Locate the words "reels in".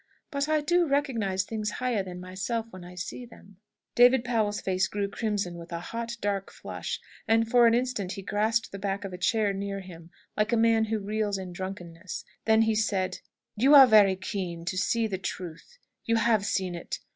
10.97-11.53